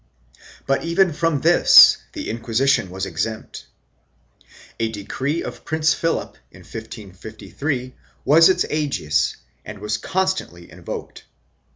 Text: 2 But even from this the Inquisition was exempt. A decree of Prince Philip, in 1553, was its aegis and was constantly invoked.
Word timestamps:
2 0.33 0.37
But 0.65 0.83
even 0.83 1.13
from 1.13 1.41
this 1.41 1.99
the 2.13 2.31
Inquisition 2.31 2.89
was 2.89 3.05
exempt. 3.05 3.67
A 4.79 4.89
decree 4.91 5.43
of 5.43 5.63
Prince 5.63 5.93
Philip, 5.93 6.37
in 6.49 6.61
1553, 6.61 7.93
was 8.25 8.49
its 8.49 8.65
aegis 8.71 9.37
and 9.63 9.77
was 9.77 9.97
constantly 9.99 10.71
invoked. 10.71 11.25